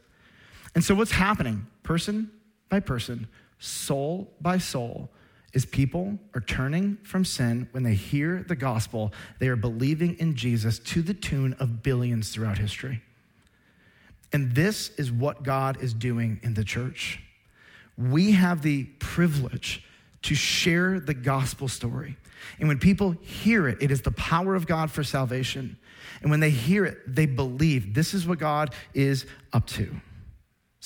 [0.75, 1.67] And so what's happening?
[1.83, 2.31] Person
[2.69, 3.29] by person,
[3.59, 5.11] soul by soul,
[5.53, 9.13] is people are turning from sin when they hear the gospel.
[9.39, 13.03] They are believing in Jesus to the tune of billions throughout history.
[14.33, 17.21] And this is what God is doing in the church.
[17.97, 19.85] We have the privilege
[20.23, 22.17] to share the gospel story.
[22.59, 25.79] And when people hear it, it is the power of God for salvation.
[26.21, 30.01] And when they hear it, they believe this is what God is up to.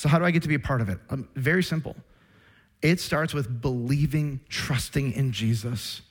[0.03, 0.99] So, how do I get to be a part of it?
[1.11, 1.95] Um, very simple.
[2.83, 6.03] It starts with believing, trusting in Jesus.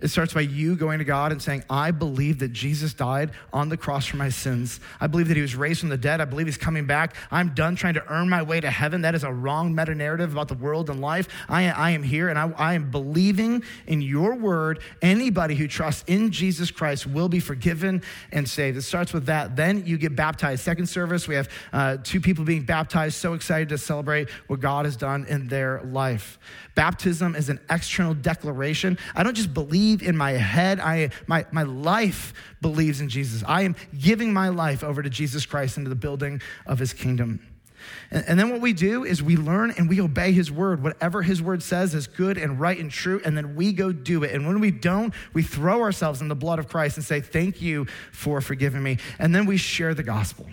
[0.00, 3.68] It starts by you going to God and saying, I believe that Jesus died on
[3.68, 4.80] the cross for my sins.
[5.00, 6.20] I believe that he was raised from the dead.
[6.20, 7.14] I believe he's coming back.
[7.30, 9.02] I'm done trying to earn my way to heaven.
[9.02, 11.28] That is a wrong meta narrative about the world and life.
[11.48, 14.80] I, I am here and I, I am believing in your word.
[15.02, 18.78] Anybody who trusts in Jesus Christ will be forgiven and saved.
[18.78, 19.56] It starts with that.
[19.56, 20.62] Then you get baptized.
[20.62, 23.16] Second service, we have uh, two people being baptized.
[23.16, 26.38] So excited to celebrate what God has done in their life.
[26.74, 28.96] Baptism is an external declaration.
[29.14, 33.42] I don't just believe in my head, I, my, my life believes in Jesus.
[33.46, 37.40] I am giving my life over to Jesus Christ into the building of his kingdom.
[38.10, 40.82] And, and then what we do is we learn and we obey his word.
[40.82, 44.24] Whatever his word says is good and right and true, and then we go do
[44.24, 44.32] it.
[44.32, 47.60] And when we don't, we throw ourselves in the blood of Christ and say, Thank
[47.60, 48.98] you for forgiving me.
[49.18, 50.46] And then we share the gospel.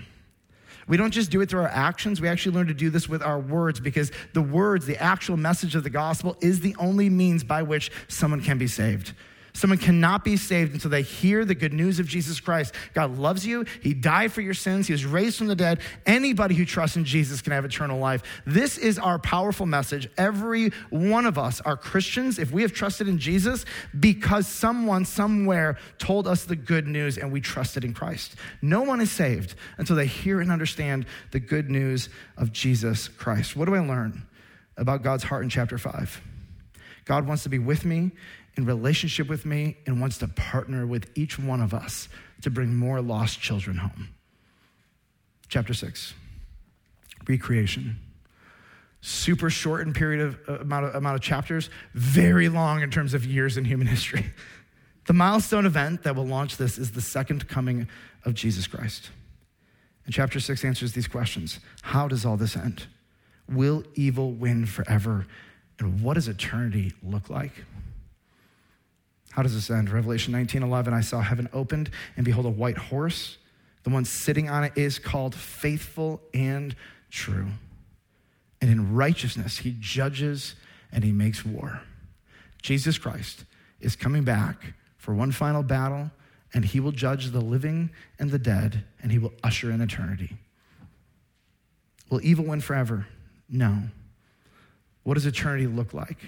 [0.88, 3.22] We don't just do it through our actions, we actually learn to do this with
[3.22, 7.44] our words because the words, the actual message of the gospel, is the only means
[7.44, 9.14] by which someone can be saved.
[9.58, 12.76] Someone cannot be saved until they hear the good news of Jesus Christ.
[12.94, 13.66] God loves you.
[13.82, 14.86] He died for your sins.
[14.86, 15.80] He was raised from the dead.
[16.06, 18.22] Anybody who trusts in Jesus can have eternal life.
[18.46, 20.12] This is our powerful message.
[20.16, 23.66] Every one of us are Christians if we have trusted in Jesus
[24.00, 28.36] because someone somewhere told us the good news and we trusted in Christ.
[28.62, 33.56] No one is saved until they hear and understand the good news of Jesus Christ.
[33.56, 34.28] What do I learn
[34.78, 36.22] about God's heart in chapter 5?
[37.08, 38.12] God wants to be with me,
[38.58, 42.10] in relationship with me, and wants to partner with each one of us
[42.42, 44.10] to bring more lost children home.
[45.48, 46.14] Chapter 6
[47.28, 48.00] Recreation.
[49.02, 53.14] Super short in period of uh, amount, of amount of chapters, very long in terms
[53.14, 54.26] of years in human history.
[55.06, 57.88] The milestone event that will launch this is the second coming
[58.26, 59.10] of Jesus Christ.
[60.04, 62.88] And chapter 6 answers these questions How does all this end?
[63.50, 65.26] Will evil win forever?
[65.80, 67.54] And what does eternity look like?
[69.38, 69.92] How does this end?
[69.92, 73.38] Revelation 19 11, I saw heaven opened, and behold, a white horse.
[73.84, 76.76] The one sitting on it is called faithful and
[77.12, 77.46] true.
[78.62, 80.56] And in righteousness, he judges
[80.92, 81.82] and he makes war.
[82.64, 83.44] Jesus Christ
[83.80, 86.10] is coming back for one final battle,
[86.56, 90.36] and he will judge the living and the dead, and he will usher in eternity.
[92.10, 93.06] Will evil win forever?
[93.48, 93.84] No.
[95.04, 96.24] What does eternity look like?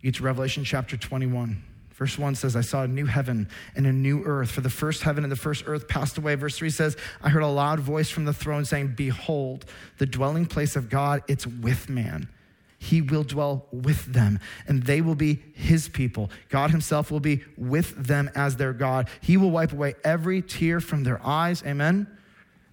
[0.00, 1.64] You get to Revelation chapter 21.
[2.00, 3.46] Verse 1 says, I saw a new heaven
[3.76, 6.34] and a new earth, for the first heaven and the first earth passed away.
[6.34, 9.66] Verse 3 says, I heard a loud voice from the throne saying, Behold,
[9.98, 12.30] the dwelling place of God, it's with man.
[12.78, 16.30] He will dwell with them, and they will be his people.
[16.48, 19.10] God himself will be with them as their God.
[19.20, 21.62] He will wipe away every tear from their eyes.
[21.66, 22.06] Amen.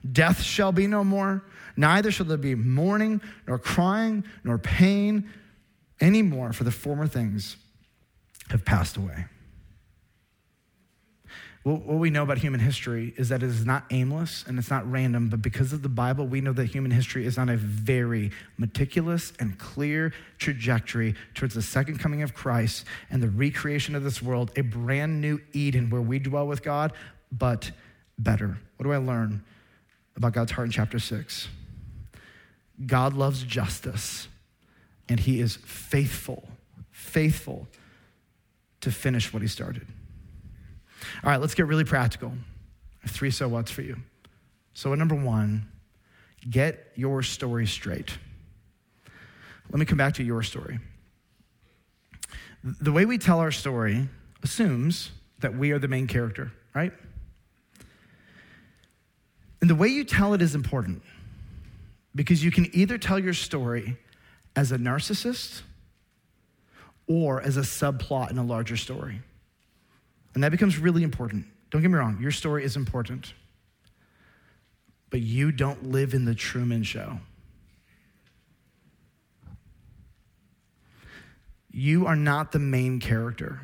[0.09, 1.43] Death shall be no more,
[1.75, 5.29] neither shall there be mourning, nor crying, nor pain
[5.99, 7.57] anymore, for the former things
[8.49, 9.25] have passed away.
[11.63, 14.89] What we know about human history is that it is not aimless and it's not
[14.89, 18.31] random, but because of the Bible, we know that human history is on a very
[18.57, 24.21] meticulous and clear trajectory towards the second coming of Christ and the recreation of this
[24.21, 26.93] world, a brand new Eden where we dwell with God,
[27.33, 27.71] but
[28.17, 28.57] better.
[28.77, 29.43] What do I learn?
[30.17, 31.47] about God's heart in chapter 6.
[32.85, 34.27] God loves justice,
[35.07, 36.49] and he is faithful,
[36.91, 37.67] faithful
[38.81, 39.87] to finish what he started.
[41.23, 42.29] All right, let's get really practical.
[42.29, 43.97] I have three so what's for you.
[44.73, 45.67] So, number one,
[46.49, 48.17] get your story straight.
[49.71, 50.79] Let me come back to your story.
[52.63, 54.07] The way we tell our story
[54.43, 56.93] assumes that we are the main character, right?
[59.61, 61.01] And the way you tell it is important
[62.15, 63.97] because you can either tell your story
[64.55, 65.61] as a narcissist
[67.07, 69.21] or as a subplot in a larger story.
[70.33, 71.45] And that becomes really important.
[71.71, 73.33] Don't get me wrong, your story is important.
[75.09, 77.19] But you don't live in the Truman Show.
[81.71, 83.61] You are not the main character.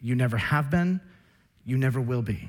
[0.00, 1.00] You never have been,
[1.64, 2.48] you never will be.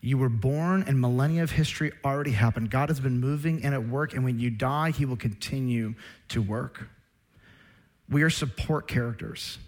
[0.00, 2.70] You were born, and millennia of history already happened.
[2.70, 5.94] God has been moving and at work, and when you die, He will continue
[6.28, 6.88] to work.
[8.08, 9.58] We are support characters.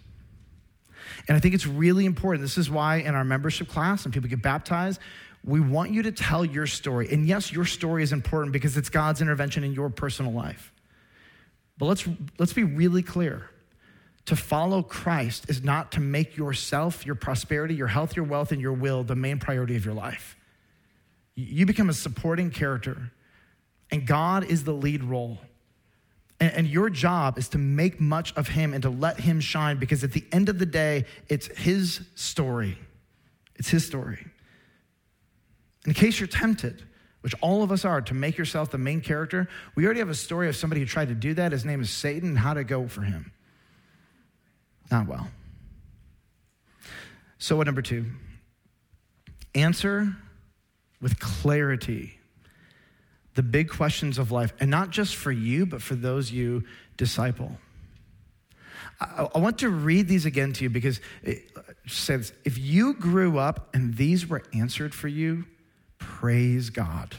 [1.27, 2.41] And I think it's really important.
[2.41, 4.99] This is why in our membership class, when people get baptized,
[5.43, 7.09] we want you to tell your story.
[7.11, 10.73] And yes, your story is important because it's God's intervention in your personal life.
[11.77, 13.49] But let's, let's be really clear.
[14.25, 18.61] To follow Christ is not to make yourself, your prosperity, your health, your wealth, and
[18.61, 20.35] your will the main priority of your life.
[21.35, 23.11] You become a supporting character,
[23.89, 25.39] and God is the lead role.
[26.41, 30.05] And, your job is to make much of Him and to let Him shine because
[30.05, 32.77] at the end of the day, it's His story.
[33.55, 34.25] It's His story.
[35.85, 36.83] In case you're tempted,
[37.21, 40.15] which all of us are, to make yourself the main character, we already have a
[40.15, 41.51] story of somebody who tried to do that.
[41.51, 43.31] His name is Satan, and how to go for him.
[44.89, 45.27] Not well.
[47.37, 48.05] So, what number two?
[49.55, 50.15] Answer
[51.01, 52.18] with clarity
[53.35, 56.63] the big questions of life, and not just for you, but for those you
[56.97, 57.57] disciple.
[58.99, 61.51] I, I want to read these again to you because it
[61.87, 65.45] says if you grew up and these were answered for you,
[65.97, 67.15] praise God.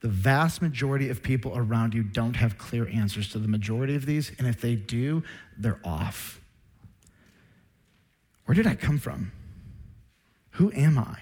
[0.00, 4.06] The vast majority of people around you don't have clear answers to the majority of
[4.06, 5.22] these, and if they do,
[5.56, 6.40] they're off.
[8.44, 9.32] Where did I come from?
[10.52, 11.18] Who am I?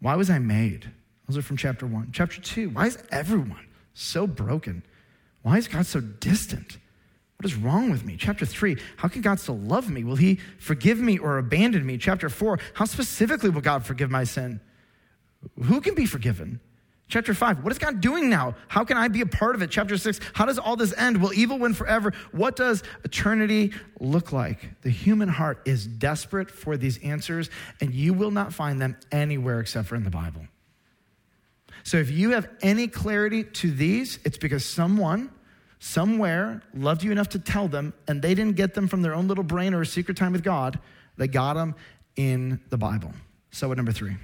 [0.00, 0.90] Why was I made?
[1.28, 2.10] Those are from chapter one.
[2.12, 4.82] Chapter two, why is everyone so broken?
[5.42, 6.78] Why is God so distant?
[7.36, 8.16] What is wrong with me?
[8.18, 10.02] Chapter three, how can God still love me?
[10.04, 11.98] Will he forgive me or abandon me?
[11.98, 14.60] Chapter four, how specifically will God forgive my sin?
[15.64, 16.60] Who can be forgiven?
[17.08, 18.54] Chapter 5, what is God doing now?
[18.68, 19.70] How can I be a part of it?
[19.70, 21.22] Chapter 6, how does all this end?
[21.22, 22.12] Will evil win forever?
[22.32, 24.82] What does eternity look like?
[24.82, 27.48] The human heart is desperate for these answers,
[27.80, 30.42] and you will not find them anywhere except for in the Bible.
[31.88, 35.30] So if you have any clarity to these, it's because someone
[35.78, 39.26] somewhere loved you enough to tell them, and they didn't get them from their own
[39.26, 40.78] little brain or a secret time with God.
[41.16, 41.74] They got them
[42.14, 43.14] in the Bible.
[43.52, 44.18] So, at number three?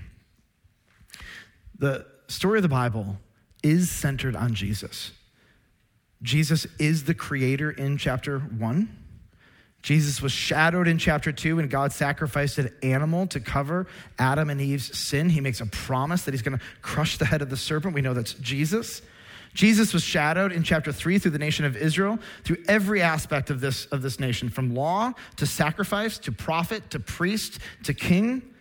[1.79, 3.17] The story of the Bible
[3.63, 5.13] is centered on Jesus.
[6.21, 8.95] Jesus is the creator in chapter one.
[9.85, 13.87] Jesus was shadowed in chapter two, when God sacrificed an animal to cover
[14.19, 15.29] Adam and Eve's sin.
[15.29, 17.95] He makes a promise that he's going to crush the head of the serpent.
[17.95, 19.03] We know that's Jesus.
[19.53, 23.61] Jesus was shadowed in chapter three through the nation of Israel, through every aspect of
[23.61, 28.54] this, of this nation, from law to sacrifice to prophet to priest to king.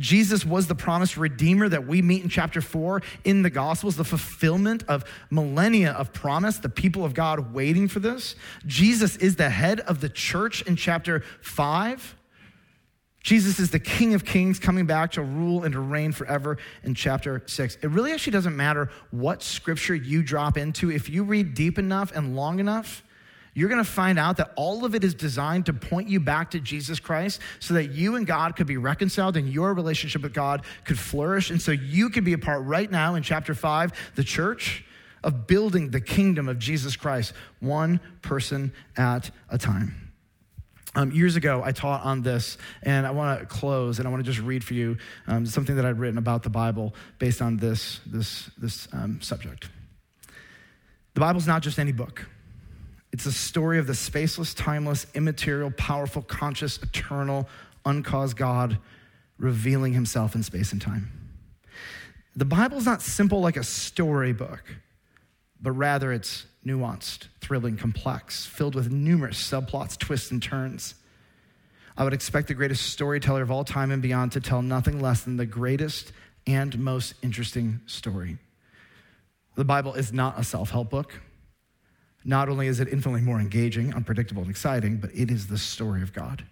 [0.00, 4.04] Jesus was the promised redeemer that we meet in chapter four in the Gospels, the
[4.04, 8.34] fulfillment of millennia of promise, the people of God waiting for this.
[8.66, 12.16] Jesus is the head of the church in chapter five.
[13.22, 16.94] Jesus is the King of Kings coming back to rule and to reign forever in
[16.94, 17.76] chapter six.
[17.82, 20.90] It really actually doesn't matter what scripture you drop into.
[20.90, 23.04] If you read deep enough and long enough,
[23.60, 26.52] you're going to find out that all of it is designed to point you back
[26.52, 30.32] to Jesus Christ so that you and God could be reconciled and your relationship with
[30.32, 31.50] God could flourish.
[31.50, 34.82] And so you could be a part right now in chapter five, the church,
[35.22, 40.10] of building the kingdom of Jesus Christ, one person at a time.
[40.94, 44.24] Um, years ago, I taught on this, and I want to close, and I want
[44.24, 44.96] to just read for you
[45.26, 49.68] um, something that I'd written about the Bible based on this, this, this um, subject.
[51.12, 52.26] The Bible's not just any book.
[53.12, 57.48] It's a story of the spaceless, timeless, immaterial, powerful, conscious, eternal,
[57.84, 58.78] uncaused God
[59.38, 61.10] revealing himself in space and time.
[62.36, 64.62] The Bible's not simple like a storybook,
[65.60, 70.94] but rather it's nuanced, thrilling, complex, filled with numerous subplots, twists, and turns.
[71.96, 75.22] I would expect the greatest storyteller of all time and beyond to tell nothing less
[75.22, 76.12] than the greatest
[76.46, 78.38] and most interesting story.
[79.56, 81.20] The Bible is not a self help book.
[82.24, 86.02] Not only is it infinitely more engaging, unpredictable, and exciting, but it is the story
[86.02, 86.44] of God.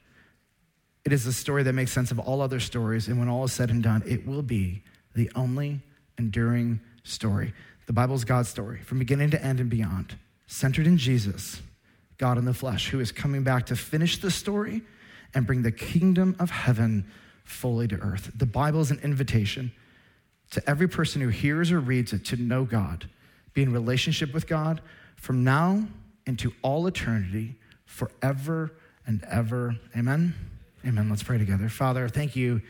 [1.05, 3.53] It is the story that makes sense of all other stories, and when all is
[3.53, 4.83] said and done, it will be
[5.14, 5.81] the only
[6.19, 7.53] enduring story.
[7.87, 10.16] The Bible is God's story from beginning to end and beyond,
[10.47, 11.62] centered in Jesus,
[12.19, 14.83] God in the flesh, who is coming back to finish the story
[15.35, 17.07] and bring the kingdom of heaven
[17.45, 18.31] fully to earth.
[18.35, 19.73] The Bible is an invitation
[20.51, 23.09] to every person who hears or reads it to know God,
[23.55, 24.81] be in relationship with God,
[25.19, 25.87] from now
[26.27, 28.73] into all eternity, forever
[29.07, 29.77] and ever.
[29.97, 30.35] Amen.
[30.87, 31.09] Amen.
[31.11, 31.69] Let's pray together.
[31.69, 32.62] Father, thank you.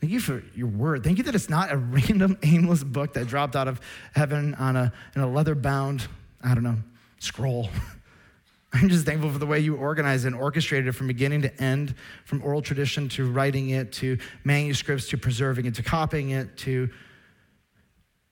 [0.00, 1.04] Thank you for your word.
[1.04, 3.80] Thank you that it's not a random, aimless book that dropped out of
[4.14, 6.06] heaven on a, in a leather bound,
[6.42, 6.78] I don't know,
[7.18, 7.68] scroll.
[8.72, 11.94] I'm just thankful for the way you organized and orchestrated it from beginning to end,
[12.24, 16.88] from oral tradition to writing it to manuscripts to preserving it to copying it to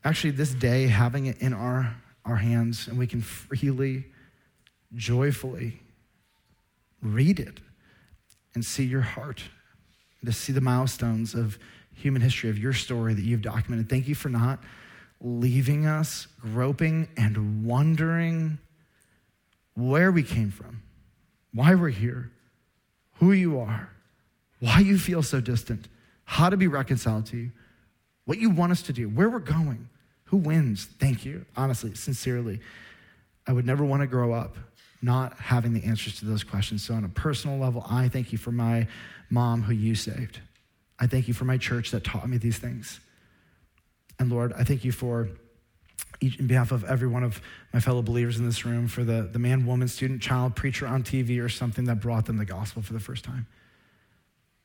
[0.03, 1.95] actually this day having it in our
[2.25, 4.05] our hands and we can freely,
[4.95, 5.81] joyfully
[7.03, 7.61] read it
[8.55, 9.43] and see your heart,
[10.25, 11.59] to see the milestones of
[11.95, 13.89] human history, of your story that you've documented.
[13.89, 14.62] Thank you for not
[15.21, 18.59] leaving us groping and wondering
[19.75, 20.83] where we came from,
[21.53, 22.31] why we're here,
[23.14, 23.91] who you are,
[24.61, 25.89] why you feel so distant,
[26.25, 27.51] how to be reconciled to you,
[28.25, 29.89] what you want us to do, where we're going.
[30.31, 30.85] Who wins?
[30.99, 31.45] Thank you.
[31.57, 32.61] Honestly, sincerely.
[33.47, 34.57] I would never want to grow up
[35.03, 36.85] not having the answers to those questions.
[36.85, 38.87] So, on a personal level, I thank you for my
[39.28, 40.41] mom who you saved.
[41.01, 43.01] I thank you for my church that taught me these things.
[44.20, 45.28] And Lord, I thank you for
[46.20, 47.41] each, in behalf of every one of
[47.72, 51.03] my fellow believers in this room, for the, the man, woman, student, child, preacher on
[51.03, 53.47] TV, or something that brought them the gospel for the first time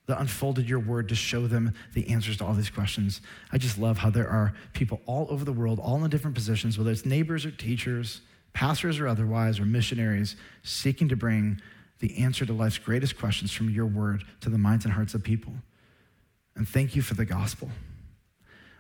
[0.08, 3.22] that unfolded your word to show them the answers to all these questions.
[3.52, 6.78] I just love how there are people all over the world, all in different positions,
[6.78, 8.22] whether it's neighbors or teachers,
[8.54, 11.60] pastors or otherwise, or missionaries, seeking to bring
[12.00, 15.24] the answer to life's greatest questions from your word to the minds and hearts of
[15.24, 15.54] people.
[16.56, 17.70] And thank you for the gospel.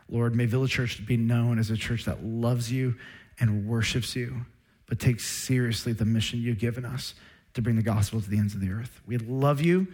[0.09, 2.95] Lord, may Village Church be known as a church that loves you
[3.39, 4.45] and worships you,
[4.86, 7.15] but takes seriously the mission you've given us
[7.55, 9.01] to bring the gospel to the ends of the earth.
[9.07, 9.88] We love you.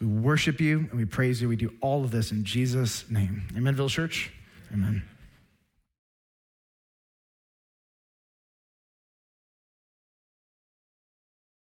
[0.00, 1.48] We worship you and we praise you.
[1.48, 3.42] We do all of this in Jesus' name.
[3.56, 4.32] Amen, Village Church?
[4.72, 5.02] Amen.